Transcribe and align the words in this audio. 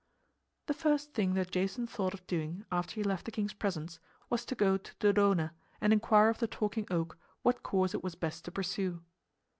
The 0.65 0.73
first 0.73 1.13
thing 1.13 1.35
that 1.35 1.51
Jason 1.51 1.85
thought 1.85 2.15
of 2.15 2.25
doing 2.25 2.65
after 2.71 2.95
he 2.95 3.03
left 3.03 3.25
the 3.25 3.31
king's 3.31 3.53
presence 3.53 3.99
was 4.31 4.45
to 4.45 4.55
go 4.55 4.75
to 4.77 4.95
Dodona 4.95 5.51
and 5.79 5.93
inquire 5.93 6.29
of 6.29 6.39
the 6.39 6.47
Talking 6.47 6.87
Oak 6.89 7.19
what 7.43 7.61
course 7.61 7.93
it 7.93 8.03
was 8.03 8.15
best 8.15 8.43
to 8.45 8.51
pursue. 8.51 9.03